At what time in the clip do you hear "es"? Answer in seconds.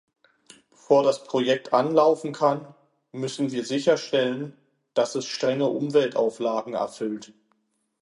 5.13-5.27